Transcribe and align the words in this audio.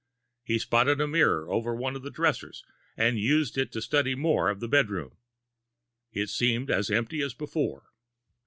He 0.43 0.57
spotted 0.57 0.99
a 0.99 1.05
mirror 1.07 1.47
over 1.51 1.75
one 1.75 1.95
of 1.95 2.01
the 2.01 2.09
dressers, 2.09 2.63
and 2.97 3.19
used 3.19 3.53
that 3.53 3.71
to 3.73 3.83
study 3.83 4.15
more 4.15 4.49
of 4.49 4.59
the 4.59 4.67
bedroom. 4.67 5.17
It 6.11 6.29
seemed 6.31 6.71
as 6.71 6.89
empty 6.89 7.21
as 7.21 7.35
before. 7.35 7.91